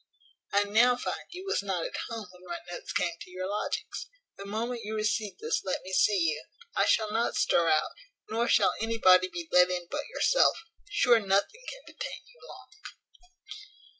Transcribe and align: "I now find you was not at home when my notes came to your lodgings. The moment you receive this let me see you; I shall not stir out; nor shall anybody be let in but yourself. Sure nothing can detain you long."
"I 0.51 0.63
now 0.63 0.95
find 0.95 1.27
you 1.31 1.45
was 1.45 1.61
not 1.61 1.85
at 1.85 1.95
home 2.09 2.25
when 2.31 2.43
my 2.47 2.57
notes 2.71 2.91
came 2.91 3.13
to 3.21 3.29
your 3.29 3.47
lodgings. 3.47 4.07
The 4.35 4.47
moment 4.47 4.81
you 4.83 4.95
receive 4.95 5.37
this 5.37 5.63
let 5.63 5.83
me 5.83 5.93
see 5.93 6.17
you; 6.31 6.43
I 6.75 6.85
shall 6.87 7.11
not 7.11 7.35
stir 7.35 7.69
out; 7.69 7.91
nor 8.27 8.47
shall 8.47 8.73
anybody 8.81 9.27
be 9.27 9.47
let 9.51 9.69
in 9.69 9.85
but 9.91 10.07
yourself. 10.07 10.57
Sure 10.89 11.19
nothing 11.19 11.65
can 11.69 11.83
detain 11.85 12.23
you 12.25 12.41
long." 12.49 12.69